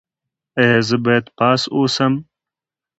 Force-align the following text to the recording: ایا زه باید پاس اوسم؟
ایا 0.61 0.79
زه 0.87 0.95
باید 1.03 1.25
پاس 1.37 1.61
اوسم؟ 1.75 2.13